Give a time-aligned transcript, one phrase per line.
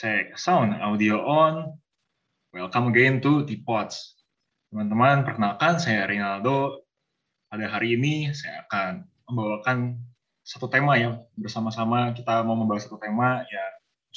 [0.00, 1.76] Cek sound, audio on.
[2.56, 4.16] Welcome again to T-Pods.
[4.72, 6.88] Teman-teman, perkenalkan saya Rinaldo.
[7.52, 10.00] Pada hari ini saya akan membawakan
[10.40, 13.64] satu tema ya bersama-sama kita mau membahas satu tema ya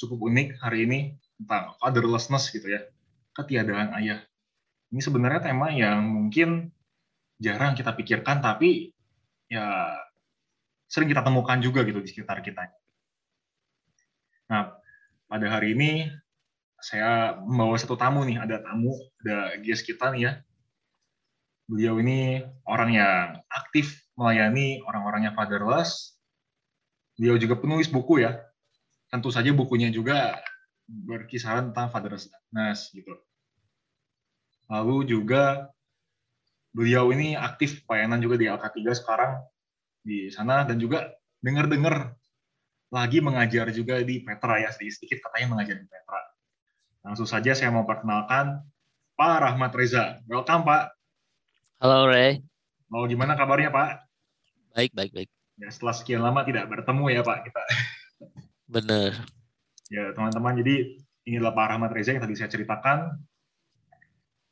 [0.00, 0.98] cukup unik hari ini
[1.36, 2.88] tentang fatherlessness gitu ya
[3.36, 4.24] ketiadaan ayah
[4.88, 6.72] ini sebenarnya tema yang mungkin
[7.36, 8.88] jarang kita pikirkan tapi
[9.52, 10.00] ya
[10.88, 12.72] sering kita temukan juga gitu di sekitar kita
[14.48, 14.80] nah
[15.34, 16.06] pada hari ini
[16.78, 18.94] saya membawa satu tamu nih ada tamu
[19.26, 20.32] ada guest kita nih ya
[21.66, 26.14] beliau ini orang yang aktif melayani orang-orangnya fatherless.
[27.18, 28.38] Beliau juga penulis buku ya.
[29.10, 30.38] Tentu saja bukunya juga
[30.86, 33.14] berkisaran tentang fatherlessness gitu.
[34.68, 35.70] Lalu juga
[36.74, 39.32] beliau ini aktif pelayanan juga di LK3 sekarang
[40.04, 42.18] di sana dan juga dengar-dengar
[42.94, 46.22] lagi mengajar juga di Petra ya sedikit katanya mengajar di Petra.
[47.02, 48.62] Langsung saja saya mau perkenalkan
[49.18, 50.22] Pak Rahmat Reza.
[50.30, 50.94] Welcome Pak.
[51.82, 52.38] Halo Ray.
[52.86, 53.98] Mau gimana kabarnya Pak?
[54.78, 55.28] Baik, baik, baik.
[55.58, 57.62] Ya, setelah sekian lama tidak bertemu ya Pak kita.
[58.70, 59.10] Bener.
[59.90, 60.94] Ya teman-teman, jadi
[61.26, 63.10] ini adalah Pak Rahmat Reza yang tadi saya ceritakan.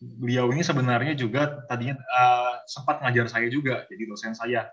[0.03, 4.66] Beliau ini sebenarnya juga tadinya uh, sempat ngajar saya juga, jadi dosen saya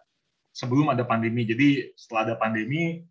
[0.57, 1.45] sebelum ada pandemi.
[1.45, 3.05] Jadi setelah ada pandemi,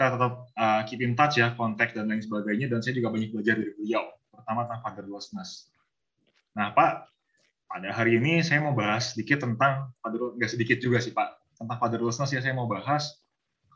[0.00, 2.72] kita tetap uh, keep in touch ya, kontak dan lain sebagainya.
[2.72, 5.68] Dan saya juga banyak belajar dari beliau, pertama tentang fatherlessness.
[6.56, 7.12] Nah Pak,
[7.68, 12.34] pada hari ini saya mau bahas sedikit tentang nggak sedikit juga sih Pak tentang fatherlessness
[12.34, 13.22] ya saya mau bahas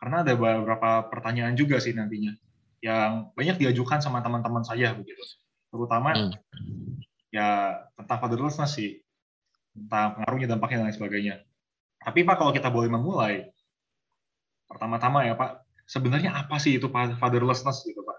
[0.03, 2.35] karena ada beberapa pertanyaan juga sih nantinya
[2.83, 5.23] yang banyak diajukan sama teman-teman saya begitu
[5.71, 6.35] terutama hmm.
[7.31, 8.99] ya tentang fatherlessness sih
[9.79, 11.35] tentang pengaruhnya dampaknya dan lain sebagainya
[12.03, 13.47] tapi Pak kalau kita boleh memulai
[14.67, 18.19] pertama-tama ya Pak sebenarnya apa sih itu fatherlessness gitu Pak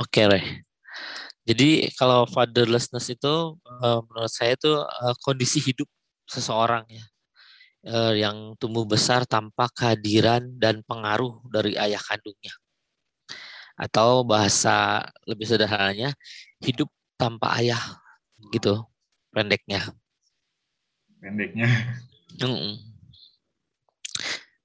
[0.00, 0.64] Oke, okay,
[1.44, 5.84] jadi kalau fatherlessness itu uh, menurut saya itu uh, kondisi hidup
[6.24, 7.04] seseorang ya
[7.88, 12.52] uh, yang tumbuh besar tanpa kehadiran dan pengaruh dari ayah kandungnya.
[13.80, 16.12] Atau bahasa lebih sederhananya
[16.60, 17.80] hidup tanpa ayah
[18.52, 18.84] gitu
[19.32, 19.80] pendeknya.
[21.20, 21.68] Pendeknya.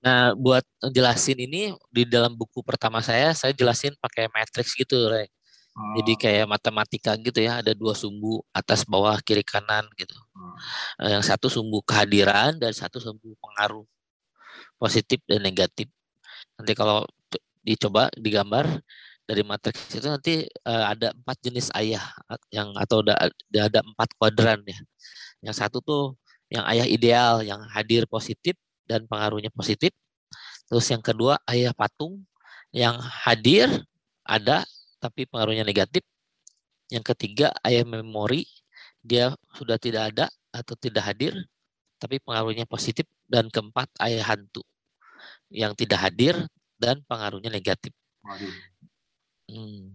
[0.05, 0.61] Nah, buat
[0.93, 5.09] jelasin ini di dalam buku pertama saya, saya jelasin pakai matriks gitu.
[5.97, 6.17] Jadi oh.
[6.21, 10.13] kayak matematika gitu ya, ada dua sumbu atas bawah kiri kanan gitu.
[10.37, 11.09] Hmm.
[11.09, 13.81] Yang satu sumbu kehadiran dan satu sumbu pengaruh
[14.77, 15.89] positif dan negatif.
[16.53, 17.01] Nanti kalau
[17.65, 18.69] dicoba digambar
[19.25, 22.05] dari matriks itu nanti uh, ada empat jenis ayah
[22.53, 24.77] yang atau ada ada empat kuadran ya.
[25.41, 26.03] Yang satu tuh
[26.53, 28.53] yang ayah ideal yang hadir positif
[28.85, 29.91] dan pengaruhnya positif.
[30.65, 32.25] Terus yang kedua ayah patung
[32.73, 33.69] yang hadir
[34.25, 34.65] ada
[34.97, 36.01] tapi pengaruhnya negatif.
[36.89, 38.45] Yang ketiga, ayah memori,
[39.01, 41.33] dia sudah tidak ada atau tidak hadir,
[42.01, 43.05] tapi pengaruhnya positif.
[43.25, 44.61] Dan keempat, ayah hantu,
[45.49, 46.37] yang tidak hadir
[46.77, 47.89] dan pengaruhnya negatif.
[49.49, 49.93] Hmm.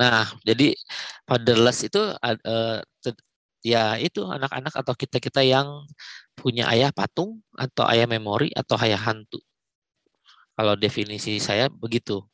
[0.00, 0.72] Nah, jadi
[1.28, 2.78] fatherless itu uh,
[3.60, 5.84] ya itu anak-anak atau kita-kita yang
[6.40, 9.38] punya ayah patung atau ayah memori atau ayah hantu.
[10.56, 12.24] Kalau definisi saya begitu.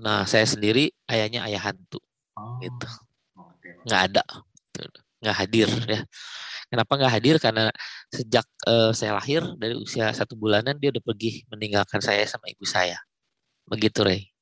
[0.00, 2.00] Nah, saya sendiri ayahnya ayah hantu.
[2.36, 2.56] Oh.
[2.64, 2.88] Gitu.
[3.84, 4.24] Nggak ada.
[5.20, 6.00] Nggak hadir ya.
[6.68, 7.36] Kenapa nggak hadir?
[7.40, 7.68] Karena
[8.08, 12.64] sejak uh, saya lahir dari usia satu bulanan dia udah pergi meninggalkan saya sama ibu
[12.64, 12.96] saya.
[13.68, 14.32] Begitu, Rey.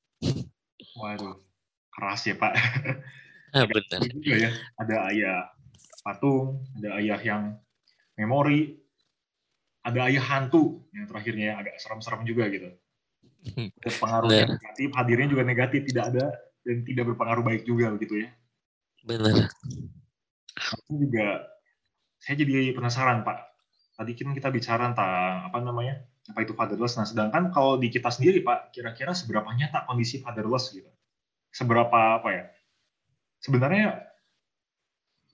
[0.99, 1.39] Waduh,
[1.91, 2.53] keras ya Pak.
[3.53, 4.01] Nah, benar.
[4.09, 4.51] Juga ya,
[4.81, 5.39] ada ayah
[6.01, 7.43] patung, ada ayah yang
[8.23, 8.79] memori,
[9.83, 12.71] ada ayah hantu yang terakhirnya ya, agak serem-serem juga gitu.
[13.99, 14.55] pengaruhnya Bener.
[14.55, 16.27] negatif, hadirnya juga negatif, tidak ada
[16.63, 18.29] dan tidak berpengaruh baik juga begitu ya.
[19.03, 19.51] Benar.
[20.87, 21.43] Itu juga
[22.23, 23.39] saya jadi penasaran Pak.
[23.99, 26.07] Tadi kan kita bicara tentang apa namanya?
[26.23, 26.95] apa itu fatherless.
[26.95, 30.87] Nah, sedangkan kalau di kita sendiri Pak, kira-kira seberapa nyata kondisi fatherless gitu?
[31.51, 32.45] Seberapa apa ya?
[33.43, 34.07] Sebenarnya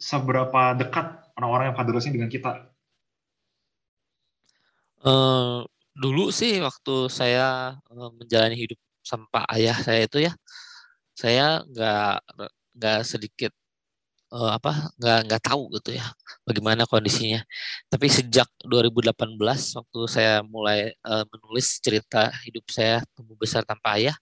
[0.01, 2.68] seberapa dekat orang-orang yang fatherless ini dengan kita?
[4.99, 5.63] Uh,
[5.95, 10.33] dulu sih waktu saya menjalani hidup sampai ayah saya itu ya
[11.15, 12.15] saya nggak
[12.79, 13.53] nggak sedikit
[14.35, 16.07] uh, apa nggak nggak tahu gitu ya
[16.47, 17.41] bagaimana kondisinya.
[17.91, 19.39] Tapi sejak 2018
[19.79, 24.17] waktu saya mulai uh, menulis cerita hidup saya tumbuh besar tanpa ayah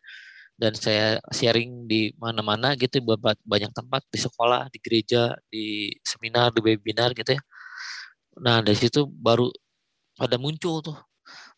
[0.56, 3.00] dan saya sharing di mana-mana gitu
[3.44, 7.42] banyak tempat di sekolah di gereja di seminar di webinar gitu ya.
[8.40, 9.52] Nah dari situ baru
[10.16, 10.96] pada muncul tuh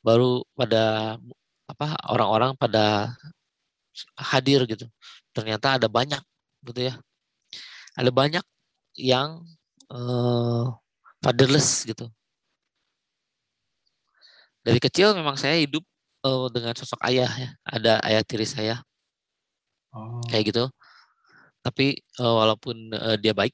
[0.03, 1.15] baru pada
[1.69, 3.15] apa orang-orang pada
[4.19, 4.87] hadir gitu.
[5.35, 6.23] Ternyata ada banyak
[6.67, 6.95] gitu ya.
[7.99, 8.45] Ada banyak
[8.99, 9.43] yang
[9.91, 10.75] uh,
[11.23, 12.07] fatherless gitu.
[14.63, 15.83] Dari kecil memang saya hidup
[16.27, 17.51] uh, dengan sosok ayah ya.
[17.67, 18.83] Ada ayah tiri saya.
[19.95, 20.23] Oh.
[20.31, 20.65] Kayak gitu.
[21.63, 23.53] Tapi uh, walaupun uh, dia baik,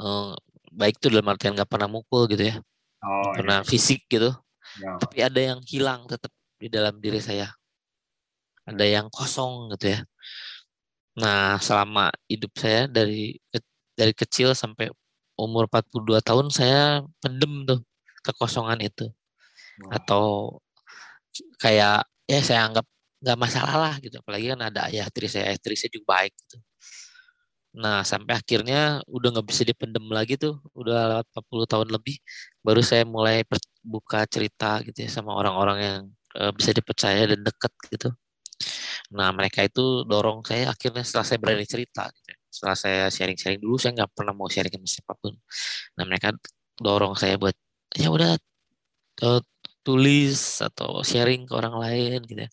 [0.00, 0.34] uh,
[0.72, 2.56] baik itu dalam artian nggak pernah mukul gitu ya,
[3.02, 3.68] oh, pernah iya.
[3.68, 4.30] fisik gitu.
[4.80, 4.96] Ya.
[4.96, 7.50] Tapi ada yang hilang tetap di dalam diri saya.
[8.64, 10.00] Ada yang kosong gitu ya.
[11.18, 13.36] Nah, selama hidup saya dari
[13.92, 14.88] dari kecil sampai
[15.36, 17.80] umur 42 tahun saya pendem tuh
[18.24, 19.10] kekosongan itu.
[19.82, 19.90] Wow.
[19.98, 20.24] Atau
[21.60, 22.86] kayak ya saya anggap
[23.22, 26.56] nggak masalah lah gitu apalagi kan ada ayah istri saya istri saya juga baik gitu
[27.72, 32.16] nah sampai akhirnya udah nggak bisa dipendem lagi tuh udah lewat 40 tahun lebih
[32.60, 33.44] baru saya mulai
[33.80, 36.00] buka cerita gitu ya sama orang-orang yang
[36.36, 38.08] uh, bisa dipercaya dan deket gitu
[39.12, 42.38] nah mereka itu dorong saya akhirnya setelah saya berani cerita gitu ya.
[42.52, 45.32] setelah saya sharing-sharing dulu saya nggak pernah mau sharing sama siapa pun
[45.96, 46.36] nah mereka
[46.76, 47.56] dorong saya buat
[47.96, 48.32] ya udah
[49.24, 49.40] uh,
[49.82, 52.50] tulis atau sharing ke orang lain gitu ya.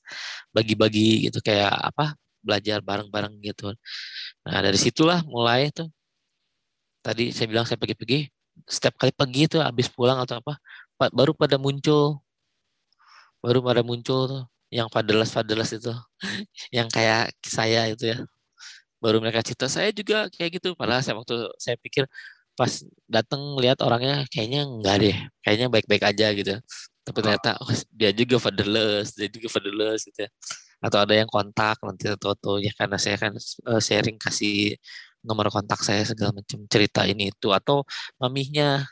[0.56, 2.18] Bagi-bagi gitu kayak apa?
[2.39, 3.75] belajar bareng-bareng gitu.
[4.47, 5.89] Nah, dari situlah mulai tuh.
[7.03, 8.27] Tadi saya bilang saya pergi-pergi
[8.68, 10.59] setiap kali pergi tuh habis pulang atau apa
[11.15, 12.19] baru pada muncul.
[13.39, 15.91] Baru pada muncul tuh yang fadelas fadelas itu.
[16.75, 18.18] Yang kayak saya itu ya.
[19.00, 20.75] Baru mereka cerita saya juga kayak gitu.
[20.75, 22.03] Padahal saya waktu saya pikir
[22.59, 25.18] pas datang lihat orangnya kayaknya enggak deh.
[25.41, 26.56] Kayaknya baik-baik aja gitu.
[27.07, 30.31] Tapi ternyata oh, dia juga fatherless dia juga fatherless gitu ya
[30.80, 33.34] atau ada yang kontak nanti atau ya karena saya kan
[33.68, 34.80] uh, sharing kasih
[35.24, 37.52] nomor kontak saya segala macam cerita ini itu.
[37.52, 37.84] Atau
[38.20, 38.88] mamihnya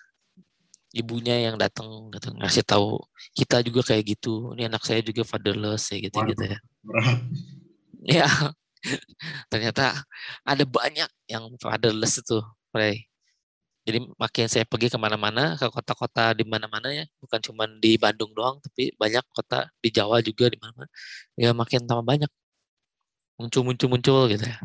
[0.96, 3.00] ibunya yang datang gitu ngasih tahu
[3.36, 4.52] kita juga kayak gitu.
[4.56, 6.60] Ini anak saya juga fatherless ya gitu gitu ya.
[8.08, 8.28] Ya
[9.52, 10.06] ternyata
[10.46, 12.40] ada banyak yang fatherless itu
[12.72, 13.08] Ray
[13.88, 18.36] jadi makin saya pergi ke mana-mana, ke kota-kota di mana-mana ya, bukan cuma di Bandung
[18.36, 20.92] doang, tapi banyak kota di Jawa juga di mana-mana.
[21.40, 22.28] Ya makin tambah banyak
[23.40, 24.60] muncul-muncul-muncul gitu ya.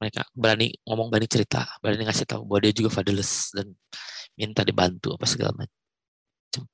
[0.00, 3.76] Mereka berani ngomong, berani cerita, berani ngasih tahu bahwa dia juga fatherless dan
[4.40, 6.64] minta dibantu apa segala macam.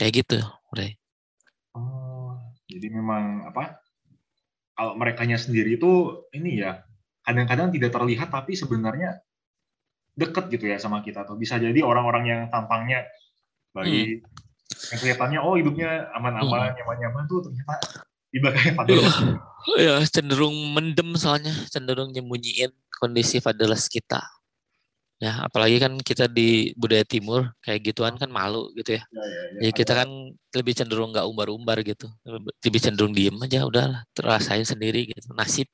[0.00, 0.40] Kayak gitu,
[0.72, 0.96] Ray.
[1.76, 2.32] Oh,
[2.64, 3.84] jadi memang apa?
[4.72, 6.80] Kalau mereka sendiri itu ini ya,
[7.20, 9.20] kadang-kadang tidak terlihat tapi sebenarnya
[10.20, 11.40] deket gitu ya sama kita tuh.
[11.40, 13.08] Bisa jadi orang-orang yang tampangnya
[13.72, 14.90] bagi hmm.
[14.92, 16.76] yang kelihatannya oh hidupnya aman-aman hmm.
[16.82, 17.74] nyaman-nyaman tuh ternyata
[18.30, 18.98] di belakangnya Fadil
[19.78, 22.70] ya cenderung mendem soalnya cenderung nyembunyiin
[23.00, 24.20] kondisi Fadilas kita.
[25.20, 29.20] Ya apalagi kan kita di budaya timur kayak gituan kan malu gitu ya, ya, ya,
[29.28, 30.08] ya jadi kita kan
[30.56, 32.08] lebih cenderung nggak umbar-umbar gitu.
[32.64, 35.68] Lebih cenderung diem aja udah terasain sendiri gitu nasib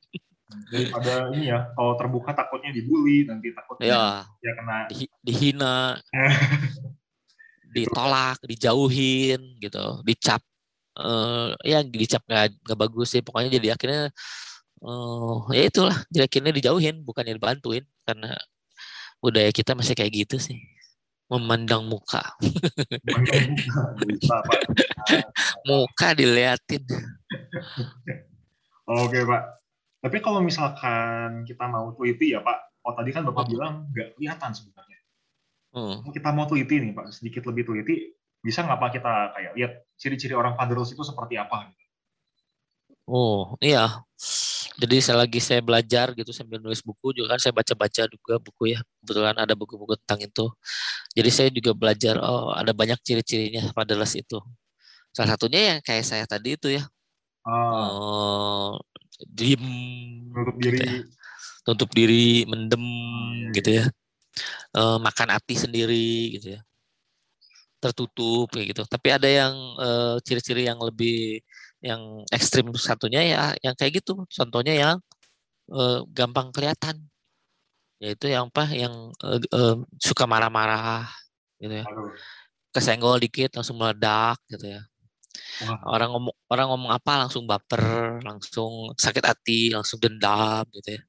[0.46, 4.04] daripada ini ya kalau terbuka takutnya dibully nanti takutnya ya,
[4.43, 5.98] ya kena di, dihina.
[7.76, 10.40] Ditolak dijauhin gitu dicap
[10.96, 14.08] uh, ya dicap nggak nggak bagus sih pokoknya jadi akhirnya
[14.81, 18.32] uh, ya itulah jadi akhirnya dijauhin bukannya dibantuin karena
[19.20, 20.56] budaya kita masih kayak gitu sih.
[21.26, 22.22] Memandang muka.
[25.66, 26.86] Muka diliatin.
[28.86, 29.66] Oke pak
[30.06, 33.51] tapi kalau misalkan kita mau teliti ya Pak, oh tadi kan Bapak hmm.
[33.51, 35.01] bilang nggak kelihatan sebenarnya.
[35.75, 36.06] Hmm.
[36.06, 39.72] Kalau kita mau teliti nih Pak, sedikit lebih teliti, bisa nggak Pak kita kayak lihat
[39.98, 41.75] ciri-ciri orang fatherless itu seperti apa?
[43.06, 44.03] Oh iya,
[44.79, 48.77] jadi saya lagi saya belajar gitu sambil nulis buku juga kan saya baca-baca juga buku
[48.77, 50.46] ya kebetulan ada buku-buku tentang itu.
[51.17, 54.39] Jadi saya juga belajar oh ada banyak ciri-cirinya fatherless itu.
[55.17, 56.84] Salah satunya yang kayak saya tadi itu ya.
[57.46, 58.77] Oh,
[59.25, 59.65] diem
[60.32, 60.77] tutup diri.
[60.77, 61.01] gitu ya.
[61.67, 63.55] tutup diri mendem hmm.
[63.56, 63.85] gitu ya.
[64.77, 66.61] E, makan hati sendiri gitu ya.
[67.81, 68.82] Tertutup kayak gitu.
[68.85, 69.55] Tapi ada yang
[70.25, 71.41] ciri ciri-ciri yang lebih
[71.85, 74.25] yang ekstrim satunya ya yang kayak gitu.
[74.29, 74.96] Contohnya yang
[75.73, 75.82] e,
[76.13, 77.01] gampang kelihatan.
[77.96, 78.69] Yaitu yang apa?
[78.73, 78.94] Yang
[79.25, 79.61] e, e,
[80.01, 81.08] suka marah-marah
[81.63, 81.87] gitu ya.
[82.75, 84.85] Kesenggol dikit langsung meledak gitu ya
[85.65, 91.03] Orang ngomong orang ngomong apa langsung baper, langsung sakit hati, langsung dendam gitu ya.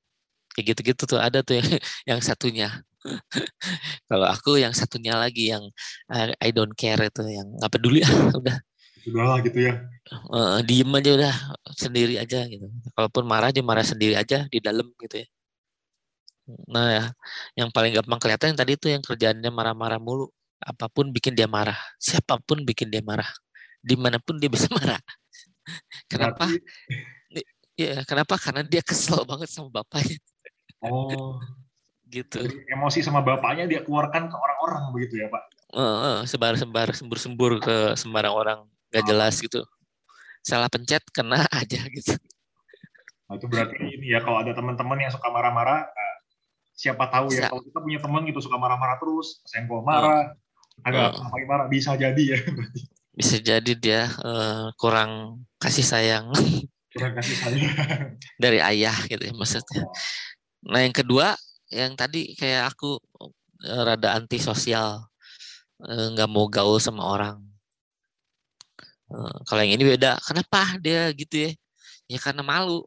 [0.56, 1.68] Kayak gitu-gitu tuh ada tuh yang,
[2.16, 2.70] yang satunya.
[4.10, 5.63] Kalau aku yang satunya lagi yang
[6.12, 8.12] uh, I don't care itu yang nggak peduli ah
[8.42, 8.58] udah.
[9.08, 9.74] Udah gitu ya.
[10.32, 11.36] Uh, diem aja udah
[11.75, 12.68] sendiri aja gitu.
[12.96, 15.27] Kalaupun marah dia marah sendiri aja di dalam gitu ya.
[16.72, 17.04] Nah ya,
[17.60, 20.32] yang paling gampang kelihatan yang tadi itu yang kerjaannya marah-marah mulu.
[20.63, 23.27] Apa pun bikin dia marah, siapa pun bikin dia marah
[23.88, 25.00] di mana pun dia bisa marah
[26.12, 26.51] kenapa?
[26.51, 26.77] Berarti...
[27.77, 28.41] Ya, kenapa?
[28.41, 30.17] Karena dia kesel banget sama bapaknya.
[30.82, 31.38] Oh,
[32.10, 32.41] gitu.
[32.41, 35.44] Jadi, emosi sama bapaknya dia keluarkan ke orang-orang begitu ya, Pak?
[35.77, 39.62] Uh, uh, sebar-sebar, sembur-sembur ke sembarang orang, gak jelas gitu.
[40.41, 42.17] Salah pencet, kena aja gitu.
[43.29, 46.15] Nah, itu berarti ini ya, kalau ada teman-teman yang suka marah-marah, eh,
[46.74, 50.34] siapa tahu ya, kalau kita punya teman gitu suka marah-marah terus, senggol marah,
[50.82, 52.39] uh, agak uh, marah, bisa jadi ya.
[53.18, 56.30] Bisa jadi dia uh, kurang kasih sayang.
[56.94, 57.74] kurang kasih sayang
[58.44, 59.90] dari ayah gitu ya maksudnya.
[60.70, 61.34] Nah yang kedua
[61.74, 63.02] yang tadi kayak aku
[63.66, 65.10] uh, rada antisosial
[65.82, 67.42] uh, nggak mau gaul sama orang.
[69.10, 70.22] Uh, kalau yang ini beda.
[70.22, 71.52] Kenapa dia gitu ya?
[72.06, 72.86] Ya karena malu.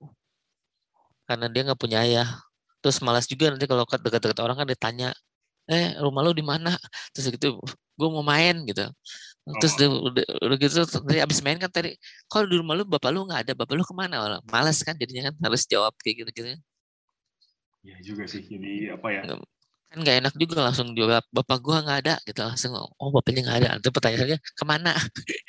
[1.27, 2.31] Karena dia nggak punya ayah.
[2.79, 5.09] Terus malas juga nanti kalau dekat-dekat orang kan ditanya,
[5.67, 6.79] eh rumah lu di mana?
[7.13, 7.61] Terus gitu,
[7.99, 8.89] gue mau main gitu
[9.59, 10.13] terus oh.
[10.13, 11.97] udah, udah gitu tadi abis main kan tadi
[12.31, 14.39] kalau di rumah lu bapak lu nggak ada bapak lu ke mana?
[14.47, 16.49] Malas kan jadinya kan harus jawab kayak gitu gitu.
[17.81, 19.23] Ya juga sih jadi apa ya?
[19.91, 23.59] Kan nggak enak juga langsung jawab bapak gua nggak ada gitu langsung oh bapaknya nggak
[23.65, 23.69] ada.
[23.83, 24.93] Itu pertanyaannya ke mana?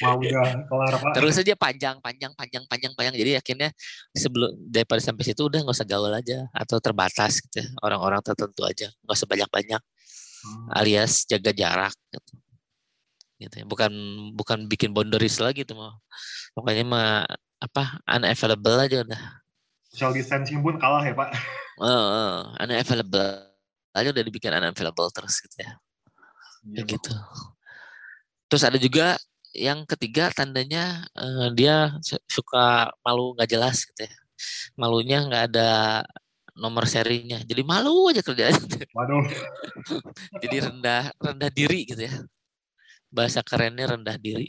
[0.01, 1.13] Mau udah kelar pak.
[1.13, 3.15] Terus aja panjang panjang panjang panjang panjang.
[3.21, 3.69] Jadi akhirnya
[4.17, 8.89] sebelum daripada sampai situ udah nggak usah gaul aja atau terbatas gitu orang-orang tertentu aja
[9.05, 10.67] nggak usah banyak banyak hmm.
[10.73, 12.33] alias jaga jarak gitu
[13.41, 13.65] gitu ya.
[13.65, 13.91] bukan
[14.37, 15.91] bukan bikin boundaries lagi tuh mau
[16.53, 17.25] pokoknya mah
[17.61, 19.21] apa unavailable aja udah.
[19.91, 21.29] Social distancing pun kalah ya pak.
[21.77, 23.49] Uh, uh, unavailable
[23.93, 25.71] aja udah dibikin unavailable terus gitu ya,
[26.73, 27.13] ya gitu.
[28.49, 29.19] Terus ada juga
[29.51, 31.95] yang ketiga tandanya uh, dia
[32.25, 34.13] suka malu nggak jelas gitu ya.
[34.73, 35.69] Malunya nggak ada
[36.57, 37.37] nomor serinya.
[37.43, 38.57] Jadi malu aja kerjanya
[38.97, 39.21] waduh.
[40.41, 42.15] Jadi rendah rendah diri gitu ya
[43.11, 44.47] bahasa kerennya rendah diri.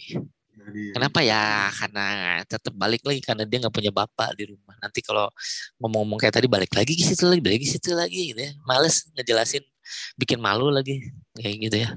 [0.95, 1.69] Kenapa ya?
[1.75, 2.07] Karena
[2.47, 4.79] tetap balik lagi karena dia nggak punya bapak di rumah.
[4.79, 5.27] Nanti kalau
[5.83, 8.53] ngomong-ngomong kayak tadi balik lagi ke situ lagi, balik ke situ lagi gitu ya.
[8.63, 9.65] Males ngejelasin,
[10.15, 11.03] bikin malu lagi
[11.35, 11.91] kayak gitu ya.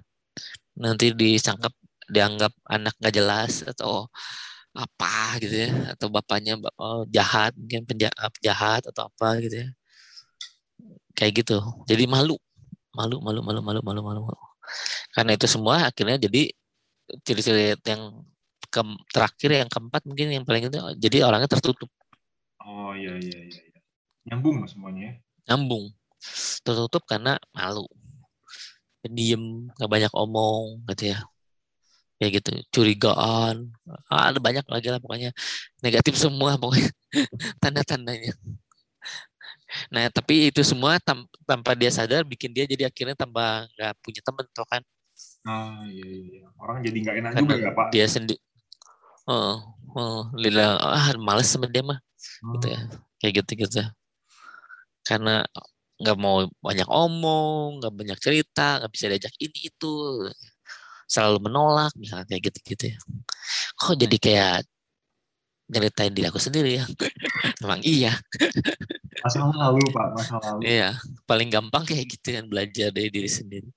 [0.81, 1.72] Nanti disangkap
[2.10, 4.10] dianggap anak nggak jelas atau
[4.75, 9.67] apa gitu ya atau bapaknya oh, jahat mungkin penjahat atau apa gitu ya
[11.15, 11.57] kayak gitu
[11.88, 12.36] jadi malu
[12.91, 14.54] malu malu malu malu malu malu, malu.
[15.13, 16.51] Karena itu semua akhirnya jadi
[17.22, 18.25] ciri-ciri yang
[18.69, 18.81] ke,
[19.13, 21.89] terakhir yang keempat mungkin yang paling itu jadi orangnya tertutup.
[22.65, 23.62] Oh iya iya iya.
[23.62, 23.79] iya.
[24.25, 25.13] Nyambung semuanya.
[25.13, 25.13] Ya?
[25.53, 25.93] Nyambung.
[26.65, 27.86] Tertutup karena malu.
[29.05, 31.19] Diem, nggak banyak omong gitu ya.
[32.17, 33.69] Ya gitu, curigaan.
[34.10, 35.29] Ah, ada banyak lagi lah pokoknya.
[35.86, 36.89] Negatif semua pokoknya.
[37.62, 38.34] Tanda-tandanya.
[39.91, 40.98] Nah, tapi itu semua
[41.46, 44.82] tanpa dia sadar bikin dia jadi akhirnya tambah nggak punya temen tuh kan.
[45.46, 46.46] Ah iya, iya iya.
[46.60, 47.88] Orang jadi nggak enak Karena juga ya Pak.
[47.94, 48.41] Dia sendiri.
[49.25, 49.58] Oh,
[49.98, 51.98] oh, lila, ah males sama dia mah.
[52.41, 52.53] Hmm.
[52.58, 52.79] Gitu ya.
[53.22, 53.82] Kayak gitu gitu.
[55.05, 55.46] Karena
[55.96, 59.94] nggak mau banyak omong, nggak banyak cerita, nggak bisa diajak ini itu,
[61.08, 62.98] selalu menolak, misalnya kayak gitu gitu ya.
[63.79, 64.55] Kok jadi kayak
[65.65, 66.86] nyeritain diri aku sendiri ya.
[67.63, 68.13] Emang iya.
[69.25, 70.60] Masa lalu Pak, masa lalu.
[70.65, 70.89] Iya,
[71.25, 73.69] paling gampang kayak gitu kan belajar dari diri sendiri.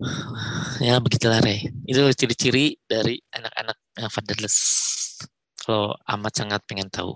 [0.80, 1.68] Ya begitulah Rey.
[1.84, 4.56] Itu ciri-ciri dari anak-anak yang fatherless.
[5.60, 7.12] Kalau amat sangat pengen tahu.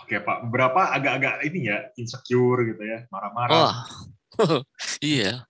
[0.00, 3.84] Oke Pak, berapa agak-agak ini ya insecure gitu ya, marah-marah.
[4.40, 4.64] Oh,
[5.04, 5.44] iya.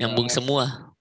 [0.00, 0.96] Nyambung semua.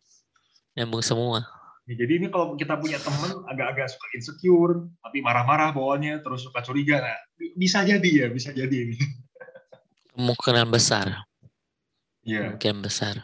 [0.76, 1.48] Nyambung semua
[1.84, 6.64] Ya, jadi ini kalau kita punya teman agak-agak suka insecure, tapi marah-marah bawahnya, terus suka
[6.64, 7.18] curiga, nah
[7.60, 8.96] bisa jadi ya, bisa jadi ini.
[10.16, 11.28] Kemungkinan besar.
[12.24, 12.56] Iya.
[12.56, 13.20] Kemungkinan besar.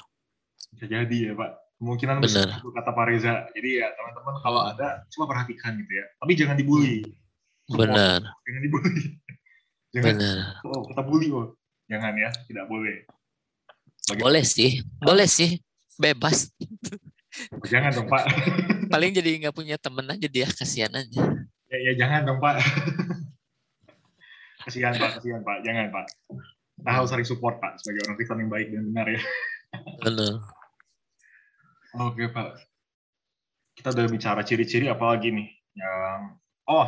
[0.75, 1.51] Bisa jadi ya Pak.
[1.79, 2.27] Kemungkinan Bener.
[2.27, 3.47] besar kata Pak Reza.
[3.55, 6.05] Jadi ya teman-teman kalau ada, cuma perhatikan gitu ya.
[6.19, 7.07] Tapi jangan dibully.
[7.71, 8.19] Benar.
[8.43, 9.03] Jangan dibully.
[9.95, 10.37] Jangan, Benar.
[10.69, 11.55] Oh, kita bully oh.
[11.89, 13.09] Jangan ya, tidak boleh.
[14.05, 14.21] Bagaimana?
[14.21, 15.57] Boleh sih, boleh sih,
[15.97, 16.53] bebas.
[17.65, 18.23] Jangan dong Pak.
[18.89, 21.21] Paling jadi nggak punya temen aja dia, kasihan aja.
[21.69, 22.57] Ya, ya jangan dong Pak.
[24.65, 26.05] kasihan Pak, kasihan Pak, jangan Pak.
[26.79, 29.21] Kita harus sering support Pak sebagai orang Kristen yang baik dan benar ya.
[30.01, 30.33] Benar.
[32.01, 32.47] Oke Pak.
[33.77, 35.47] Kita udah bicara ciri-ciri apa lagi nih?
[35.77, 36.21] Yang
[36.69, 36.87] oh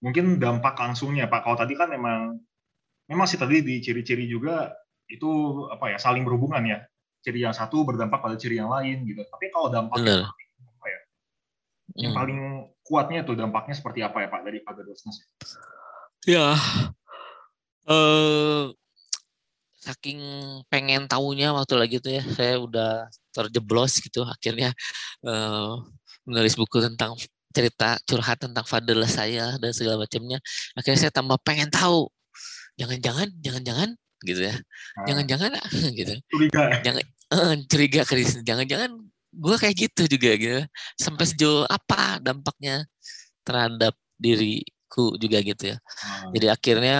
[0.00, 1.42] mungkin dampak langsungnya Pak.
[1.42, 2.38] Kalau tadi kan memang
[3.10, 4.70] memang sih tadi di ciri-ciri juga
[5.06, 6.78] itu apa ya saling berhubungan ya
[7.26, 9.26] ciri yang satu berdampak pada ciri yang lain gitu.
[9.26, 11.00] Tapi kalau dampaknya apa ya?
[12.06, 12.20] Yang hmm.
[12.22, 12.40] paling
[12.86, 15.26] kuatnya tuh dampaknya seperti apa ya Pak dari fatherlessness?
[16.22, 16.54] Ya,
[17.90, 18.64] eh,
[19.82, 20.20] saking
[20.70, 24.22] pengen tahunya waktu lagi tuh ya, saya udah terjeblos gitu.
[24.22, 24.70] Akhirnya
[25.26, 25.72] eh,
[26.22, 27.18] menulis buku tentang
[27.50, 30.36] cerita curhat tentang fatherless saya dan segala macamnya
[30.76, 32.04] akhirnya saya tambah pengen tahu
[32.76, 33.96] jangan-jangan jangan-jangan
[34.28, 34.54] gitu ya
[35.00, 35.06] ah.
[35.08, 35.50] jangan-jangan
[36.04, 36.14] gitu
[36.84, 38.98] jangan uh, curiga krisis jangan-jangan
[39.36, 40.60] gue kayak gitu juga gitu
[40.96, 42.84] sampai sejauh apa dampaknya
[43.44, 46.30] terhadap diriku juga gitu ya hmm.
[46.32, 46.98] jadi akhirnya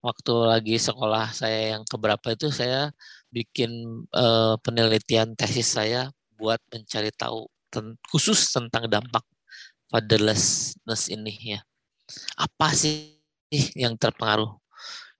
[0.00, 2.92] waktu lagi sekolah saya yang keberapa itu saya
[3.30, 3.70] bikin
[4.12, 6.10] uh, penelitian tesis saya
[6.40, 9.22] buat mencari tahu ten khusus tentang dampak
[9.90, 11.60] fatherlessness ini ya.
[12.38, 13.18] Apa sih
[13.78, 14.50] yang terpengaruh?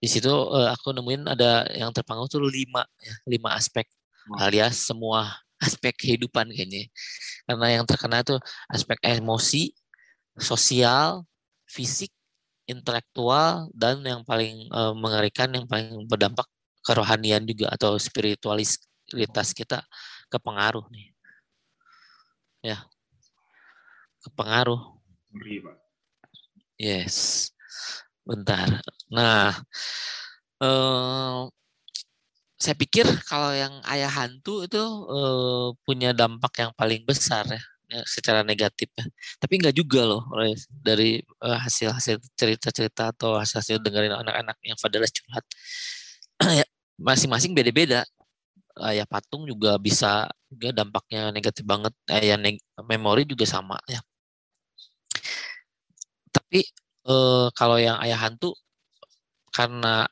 [0.01, 3.85] Di situ uh, aku nemuin ada yang terpengaruh tuh lima, ya, lima aspek
[4.39, 5.29] alias semua
[5.65, 6.89] aspek kehidupan kayaknya.
[7.45, 8.37] Karena yang terkena itu
[8.69, 9.73] aspek emosi,
[10.37, 11.25] sosial,
[11.69, 12.09] fisik,
[12.65, 16.47] intelektual, dan yang paling uh, mengerikan, yang paling berdampak
[16.81, 19.85] kerohanian juga atau spiritualitas kita
[20.33, 21.13] kepengaruh nih.
[22.61, 22.77] Ya,
[24.25, 24.97] kepengaruh.
[26.77, 27.49] Yes.
[28.25, 28.81] Bentar.
[29.09, 29.57] Nah,
[30.61, 31.37] eh,
[32.61, 38.01] saya pikir kalau yang ayah hantu itu eh, punya dampak yang paling besar ya, ya
[38.05, 39.05] secara negatif ya.
[39.41, 40.21] Tapi enggak juga loh
[40.69, 45.45] dari eh, hasil-hasil cerita-cerita atau hasil-hasil dengerin anak-anak yang fatherless curhat.
[46.61, 46.65] Ya,
[46.97, 48.05] masing-masing beda-beda.
[48.81, 51.93] Ayah patung juga bisa juga dampaknya negatif banget.
[52.09, 52.57] Ayah neg
[52.89, 54.01] memori juga sama ya.
[56.33, 56.61] Tapi
[57.09, 58.53] eh, kalau yang ayah hantu
[59.51, 60.07] karena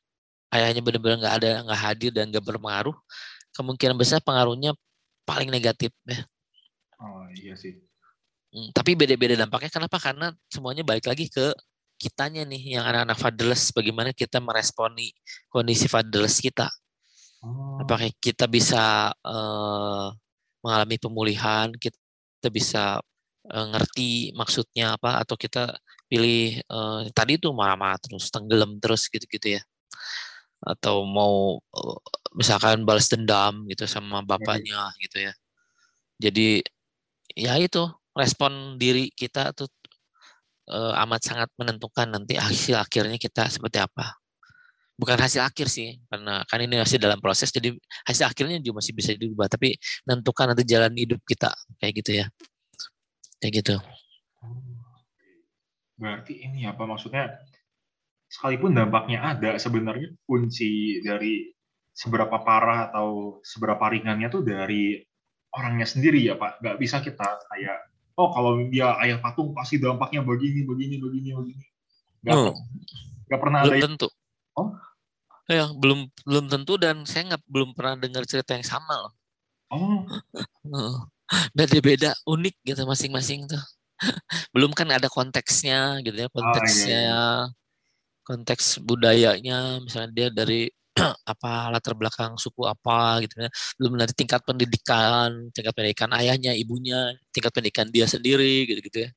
[0.54, 2.96] ayahnya benar-benar nggak ada nggak hadir dan nggak berpengaruh,
[3.54, 4.74] kemungkinan besar pengaruhnya
[5.26, 6.26] paling negatif ya.
[7.00, 7.78] Oh iya sih.
[8.50, 10.02] Hmm, tapi beda-beda dampaknya kenapa?
[10.02, 11.54] Karena semuanya balik lagi ke
[12.00, 15.14] kitanya nih yang anak-anak fatherless bagaimana kita meresponi
[15.52, 16.66] kondisi fatherless kita.
[17.46, 17.84] Oh.
[17.84, 20.08] Apakah kita bisa uh,
[20.66, 23.00] mengalami pemulihan, kita bisa
[23.54, 25.78] uh, ngerti maksudnya apa atau kita
[26.10, 29.62] pilih uh, tadi itu marah-marah terus tenggelam terus gitu-gitu ya
[30.60, 32.00] atau mau uh,
[32.36, 35.34] misalkan balas dendam gitu sama bapaknya gitu ya.
[36.20, 36.60] Jadi
[37.36, 39.72] ya itu respon diri kita tuh
[40.70, 44.20] uh, amat sangat menentukan nanti hasil akhirnya kita seperti apa.
[45.00, 47.72] Bukan hasil akhir sih karena kan ini masih dalam proses jadi
[48.04, 52.26] hasil akhirnya juga masih bisa diubah tapi menentukan nanti jalan hidup kita kayak gitu ya.
[53.40, 53.76] Kayak gitu.
[55.96, 57.40] Berarti ini apa maksudnya
[58.30, 61.50] sekalipun dampaknya ada sebenarnya kunci dari
[61.90, 65.02] seberapa parah atau seberapa ringannya tuh dari
[65.52, 66.62] orangnya sendiri ya pak.
[66.62, 67.78] Nggak bisa kita kayak
[68.22, 71.66] oh kalau dia ayah patung pasti dampaknya begini begini begini begini.
[72.24, 72.54] Nggak hmm.
[73.28, 74.08] nggak pernah belum ada tentu.
[74.56, 74.70] Oh?
[75.50, 79.14] Ya belum belum tentu dan saya nggak belum pernah dengar cerita yang sama loh.
[79.74, 80.06] Oh.
[81.58, 83.62] Beda-beda unik gitu masing-masing tuh.
[84.56, 87.60] Belum kan ada konteksnya gitu ya konteksnya oh, iya, iya.
[88.30, 90.70] Konteks budayanya misalnya dia dari
[91.34, 93.50] apa latar belakang suku apa gitu ya
[93.82, 99.10] belum nanti tingkat pendidikan tingkat pendidikan ayahnya ibunya tingkat pendidikan dia sendiri gitu gitu ya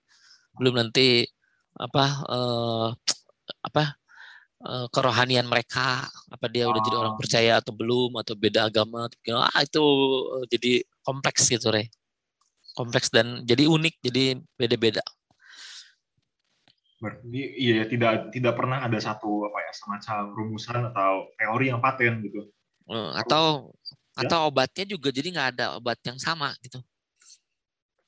[0.57, 1.29] belum nanti
[1.77, 2.88] apa uh,
[3.68, 3.85] apa
[4.64, 7.20] uh, kerohanian mereka apa dia udah jadi orang oh.
[7.20, 9.85] percaya atau belum atau beda agama atau ah itu
[10.40, 10.72] uh, jadi
[11.05, 11.92] kompleks gitu re
[12.72, 15.05] kompleks dan jadi unik, jadi beda-beda.
[17.03, 22.23] Berarti iya tidak tidak pernah ada satu apa ya semacam rumusan atau teori yang paten
[22.23, 22.47] gitu.
[22.87, 23.75] Eh, atau
[24.15, 24.23] ya?
[24.23, 26.79] atau obatnya juga jadi nggak ada obat yang sama gitu.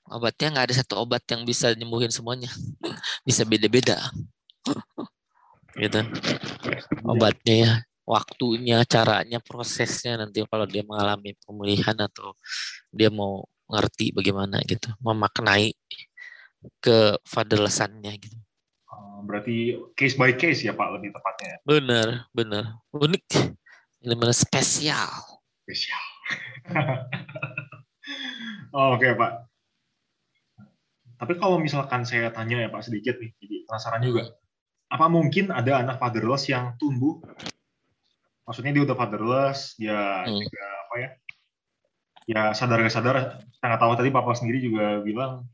[0.06, 2.54] Obatnya nggak ada satu obat yang bisa nyembuhin semuanya,
[3.26, 3.98] bisa beda-beda.
[5.74, 6.00] gitu.
[7.02, 7.72] Obatnya ya,
[8.06, 12.38] waktunya, caranya, prosesnya nanti kalau dia mengalami pemulihan atau
[12.94, 15.74] dia mau ngerti bagaimana gitu, memaknai
[16.78, 18.43] ke fatherlessannya gitu.
[19.24, 21.58] Berarti case by case ya Pak lebih tepatnya.
[21.64, 22.78] Benar, benar.
[22.92, 23.24] Unik.
[24.04, 25.08] Ini benar spesial.
[25.64, 26.04] Spesial.
[28.76, 29.32] oh, Oke okay, Pak.
[31.14, 34.28] Tapi kalau misalkan saya tanya ya Pak sedikit nih, jadi penasaran juga.
[34.92, 37.24] Apa mungkin ada anak fatherless yang tumbuh?
[38.44, 40.36] Maksudnya dia udah fatherless, dia hmm.
[40.36, 41.08] juga apa ya?
[42.24, 43.16] ya sadar gak sadar
[43.52, 45.44] kita nggak tahu tadi papa sendiri juga bilang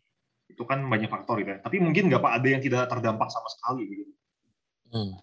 [0.61, 1.59] itu kan banyak faktor gitu ya.
[1.65, 4.13] Tapi mungkin nggak pak ada yang tidak terdampak sama sekali gitu.
[4.93, 5.17] Hmm.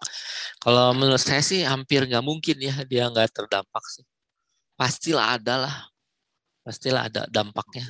[0.58, 4.02] Kalau menurut saya sih hampir nggak mungkin ya dia nggak terdampak sih.
[4.74, 5.76] Pastilah ada lah,
[6.66, 7.86] pastilah ada dampaknya.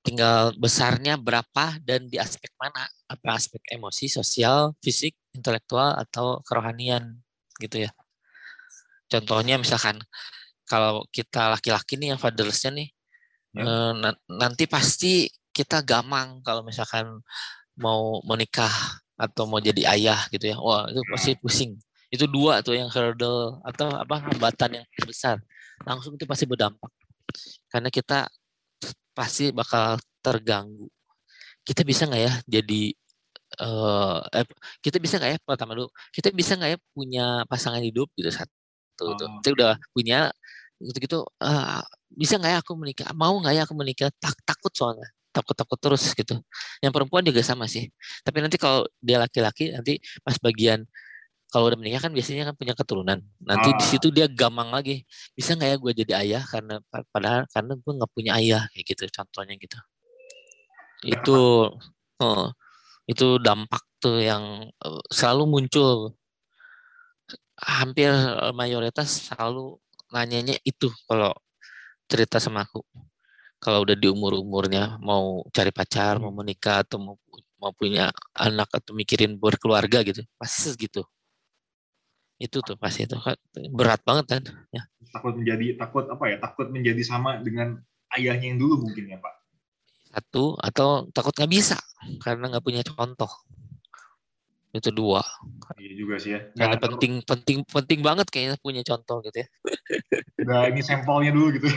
[0.00, 2.88] Tinggal besarnya berapa dan di aspek mana?
[3.04, 7.20] Apa aspek emosi, sosial, fisik, intelektual atau kerohanian
[7.60, 7.92] gitu ya.
[9.12, 10.00] Contohnya misalkan
[10.64, 12.88] kalau kita laki-laki nih yang fatherlessnya nih
[13.52, 13.62] ya.
[13.68, 17.20] eh, nanti pasti kita gamang kalau misalkan
[17.78, 18.70] mau menikah
[19.20, 20.56] atau mau jadi ayah gitu ya.
[20.60, 21.76] Wah, itu pasti pusing.
[22.08, 25.36] Itu dua tuh yang hurdle atau apa hambatan yang besar.
[25.84, 26.90] Langsung itu pasti berdampak.
[27.70, 28.26] Karena kita
[29.14, 30.88] pasti bakal terganggu.
[31.60, 32.82] Kita bisa nggak ya jadi
[33.58, 34.46] uh, eh,
[34.80, 39.04] kita bisa nggak ya pertama dulu kita bisa nggak ya punya pasangan hidup gitu satu
[39.04, 39.16] oh.
[39.18, 40.30] tuh kita udah punya
[40.80, 44.72] gitu gitu uh, bisa nggak ya aku menikah mau nggak ya aku menikah tak takut
[44.72, 46.36] soalnya takut-takut terus gitu.
[46.82, 47.90] Yang perempuan juga sama sih.
[48.26, 50.84] Tapi nanti kalau dia laki-laki nanti pas bagian
[51.50, 53.18] kalau udah menikah kan biasanya kan punya keturunan.
[53.42, 53.76] Nanti ah.
[53.78, 55.02] di situ dia gamang lagi.
[55.34, 56.78] Bisa nggak ya gue jadi ayah karena
[57.10, 59.78] padahal karena gue nggak punya ayah kayak gitu contohnya gitu.
[61.02, 61.38] Itu
[62.22, 62.46] oh,
[63.10, 66.14] itu dampak tuh yang eh, selalu muncul
[67.60, 69.76] hampir eh, mayoritas selalu
[70.14, 71.34] nanyanya itu kalau
[72.10, 72.82] cerita sama aku
[73.60, 76.38] kalau udah di umur umurnya mau cari pacar mau hmm.
[76.40, 77.16] menikah atau mau
[77.60, 81.04] mau punya anak atau mikirin berkeluarga gitu pasti gitu
[82.40, 83.20] itu tuh pasti itu
[83.76, 84.42] berat banget kan
[84.72, 84.82] ya.
[85.12, 87.76] Takut menjadi takut apa ya takut menjadi sama dengan
[88.16, 89.34] ayahnya yang dulu mungkin ya pak?
[90.08, 91.76] Satu atau takut nggak bisa
[92.24, 93.28] karena nggak punya contoh
[94.70, 95.22] itu dua.
[95.74, 96.40] Iya juga sih ya.
[96.54, 99.48] Karena penting penting penting banget kayaknya punya contoh gitu ya.
[100.46, 101.68] Nah ini sampelnya dulu gitu.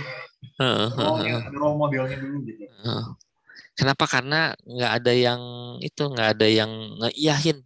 [1.57, 2.63] Role modelnya dulu gitu.
[3.73, 4.05] Kenapa?
[4.05, 5.41] Karena nggak ada yang
[5.81, 7.65] itu nggak ada yang ngeiyahin.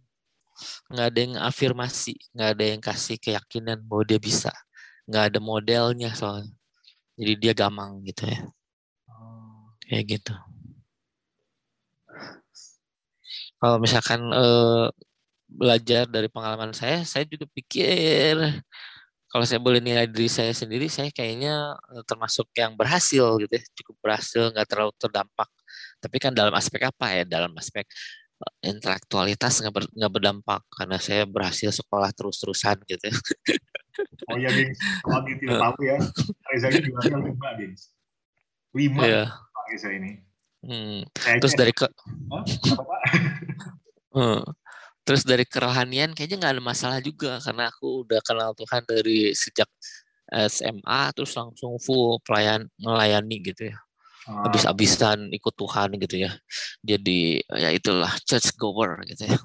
[0.88, 2.16] Nggak ada yang afirmasi.
[2.32, 4.52] Nggak ada yang kasih keyakinan bahwa dia bisa.
[5.04, 6.52] Nggak ada modelnya soalnya.
[7.20, 8.40] Jadi dia gamang gitu ya.
[9.10, 9.74] Oh.
[9.84, 10.34] kayak gitu.
[13.58, 14.86] Kalau misalkan eh,
[15.58, 18.62] belajar dari pengalaman saya saya juga pikir
[19.28, 23.62] kalau saya boleh nilai diri saya sendiri, saya kayaknya eh, termasuk yang berhasil gitu ya,
[23.76, 25.48] cukup berhasil, nggak terlalu terdampak.
[26.00, 27.24] Tapi kan dalam aspek apa ya?
[27.28, 27.84] Dalam aspek
[28.40, 33.04] eh, intelektualitas nggak ber, nggak berdampak karena saya berhasil sekolah terus-terusan gitu.
[33.12, 33.16] Ya.
[34.32, 34.72] Oh iya, Ding.
[35.04, 35.96] Kalau tidak tahu ya,
[36.48, 37.74] Reza ini juga lima, Ding.
[38.72, 39.02] Lima.
[39.28, 40.12] Pak Reza ini.
[40.64, 41.02] Hmm.
[41.14, 41.86] Terus dari ke...
[42.30, 42.42] Hah?
[42.78, 42.94] Apa,
[44.16, 44.42] hmm.
[45.08, 49.64] Terus dari kerohanian kayaknya nggak ada masalah juga karena aku udah kenal Tuhan dari sejak
[50.28, 53.76] SMA terus langsung full pelayan melayani gitu ya.
[54.28, 54.44] Ah.
[54.44, 56.36] Habis-habisan ikut Tuhan gitu ya.
[56.84, 59.40] Jadi ya itulah church goer gitu ya.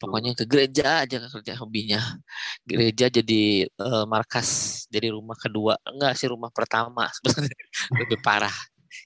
[0.00, 2.00] Pokoknya ke gereja aja kerja hobinya.
[2.64, 5.76] Gereja jadi uh, markas, jadi rumah kedua.
[5.84, 7.52] Enggak sih rumah pertama sebenarnya
[8.00, 8.56] lebih parah.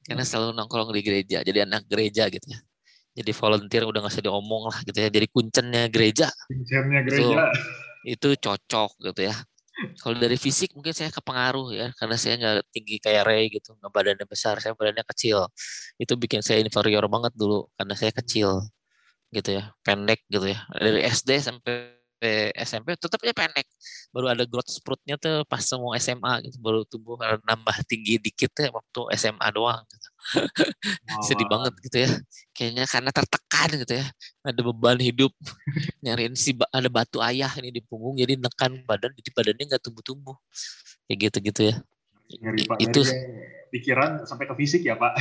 [0.06, 2.62] Karena selalu nongkrong di gereja, jadi anak gereja gitu ya
[3.10, 5.08] jadi volunteer udah nggak usah diomong lah gitu ya.
[5.10, 6.28] Jadi kuncennya gereja.
[6.46, 7.50] Kuncennya gereja.
[8.06, 9.34] itu, itu cocok gitu ya.
[9.80, 13.92] Kalau dari fisik mungkin saya kepengaruh ya karena saya nggak tinggi kayak Ray gitu nggak
[13.92, 15.48] badannya besar saya badannya kecil.
[15.96, 18.60] Itu bikin saya inferior banget dulu karena saya kecil
[19.32, 20.60] gitu ya pendek gitu ya.
[20.76, 21.96] Dari SD sampai
[22.52, 23.64] SMP tetapnya pendek.
[24.12, 27.16] Baru ada growth spurtnya tuh pas semua SMA gitu baru tumbuh
[27.48, 29.80] nambah tinggi dikit ya waktu SMA doang.
[30.34, 31.22] Wow.
[31.24, 32.10] sedih banget gitu ya.
[32.54, 34.06] Kayaknya karena tertekan gitu ya.
[34.44, 35.32] Ada beban hidup.
[36.04, 40.36] Nyariin si ada batu ayah ini di punggung jadi nekan badan jadi badannya nggak tumbuh-tumbuh.
[41.08, 41.76] Kayak gitu gitu ya
[42.38, 42.78] Ngeri, Pak.
[42.78, 43.02] itu
[43.74, 45.14] pikiran sampai ke fisik ya Pak.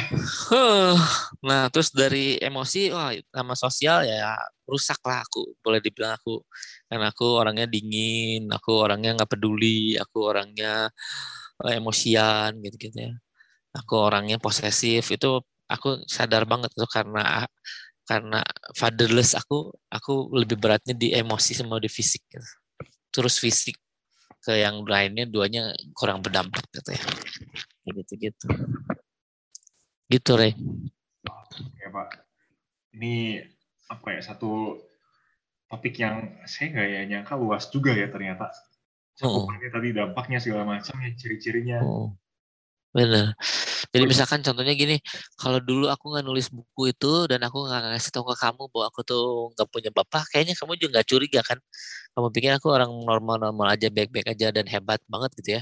[1.47, 4.37] Nah terus dari emosi wah sama sosial ya
[4.69, 6.41] rusak lah aku boleh dibilang aku.
[6.85, 10.89] Karena aku orangnya dingin aku orangnya nggak peduli aku orangnya
[11.65, 13.13] eh, emosian gitu gitu ya
[13.75, 15.09] aku orangnya posesif.
[15.13, 17.45] Itu aku sadar banget itu karena
[18.09, 18.41] karena
[18.73, 22.49] fatherless aku aku lebih beratnya di emosi sama di fisik gitu.
[23.13, 23.77] terus fisik
[24.41, 27.03] ke yang lainnya duanya kurang berdampak gitu ya.
[27.85, 28.47] Gitu gitu
[30.09, 30.57] gitu Rey.
[31.77, 32.25] Ya Pak.
[32.97, 33.45] Ini
[33.89, 34.81] apa ya satu
[35.69, 38.49] topik yang saya nggak ya nyangka luas juga ya ternyata.
[39.21, 39.73] Cakupannya oh.
[39.73, 41.79] tadi dampaknya segala macam ya ciri-cirinya.
[41.85, 42.17] Oh.
[42.89, 43.37] Benar.
[43.93, 44.97] Jadi misalkan contohnya gini,
[45.37, 48.85] kalau dulu aku nggak nulis buku itu dan aku nggak ngasih tahu ke kamu bahwa
[48.89, 51.57] aku tuh nggak punya bapak, kayaknya kamu juga nggak curiga kan?
[52.17, 55.61] Kamu pikir aku orang normal-normal aja, baik-baik aja dan hebat banget gitu ya?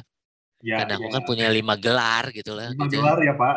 [0.65, 0.99] Ya, Karena ya.
[1.03, 2.73] aku kan punya lima gelar gitu lah.
[2.73, 3.01] Lima gitu ya.
[3.03, 3.55] gelar ya Pak.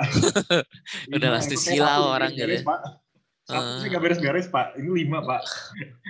[1.16, 2.50] Udah pasti silau orang gitu.
[2.50, 2.62] Ya.
[2.66, 2.80] Pak.
[3.50, 5.42] Satu uh, beres-beres Pak, ini lima Pak.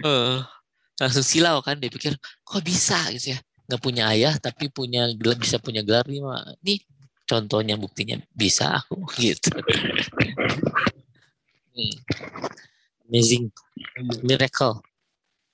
[0.03, 0.43] Uh,
[0.99, 3.39] langsung silau kan, dia pikir kok bisa gitu ya?
[3.71, 5.07] Nggak punya ayah tapi punya
[5.39, 6.43] bisa punya gelar lima.
[6.65, 6.83] Nih
[7.31, 9.55] contohnya buktinya bisa aku gitu
[11.79, 11.95] hmm.
[13.07, 13.55] amazing
[14.27, 14.83] miracle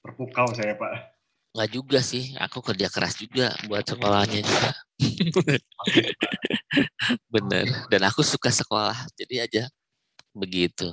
[0.00, 1.12] terpukau saya pak
[1.52, 4.70] nggak juga sih aku kerja keras juga buat sekolahnya juga
[7.32, 9.64] bener dan aku suka sekolah jadi aja
[10.36, 10.92] begitu.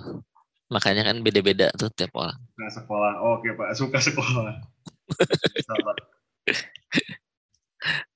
[0.72, 2.39] Makanya kan beda-beda tuh tiap orang.
[2.56, 3.13] Suka sekolah.
[3.36, 4.63] Oke Pak, suka sekolah.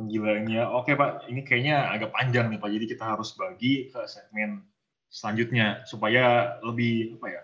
[0.00, 0.72] Penggilanya.
[0.72, 2.72] Oke Pak, ini kayaknya agak panjang nih Pak.
[2.72, 4.64] Jadi kita harus bagi ke segmen
[5.12, 7.42] selanjutnya supaya lebih apa ya?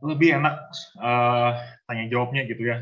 [0.00, 0.56] Lebih enak
[0.96, 1.52] uh,
[1.84, 2.80] tanya jawabnya gitu ya.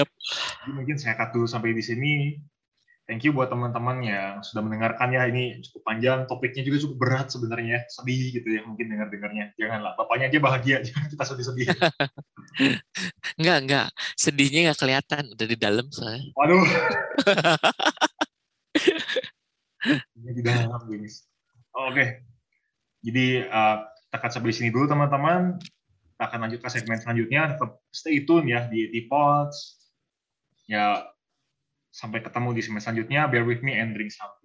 [0.00, 0.08] Yep.
[0.08, 2.40] Jadi mungkin saya cut dulu sampai di sini
[3.04, 5.28] thank you buat teman-teman yang sudah mendengarkan ya.
[5.28, 7.64] Ini cukup panjang topiknya juga cukup berat sebenarnya.
[7.64, 7.80] Ya.
[7.88, 11.66] sedih gitu ya mungkin dengar dengarnya janganlah bapaknya aja bahagia jangan kita sedih sedih
[13.40, 13.88] enggak enggak
[14.20, 16.60] sedihnya nggak kelihatan udah di dalam saya waduh.
[20.16, 21.24] Ini di dalam Denis
[21.72, 22.04] oke.
[23.04, 25.60] Jadi uh, kita akan sampai di sini dulu teman-teman.
[26.14, 27.52] Kita akan lanjut ke segmen selanjutnya.
[27.56, 29.84] Tetap stay tune ya di Tipods
[30.64, 31.04] ya
[31.94, 33.30] Sampai ketemu di semester selanjutnya.
[33.30, 34.43] Bear with me and drink something.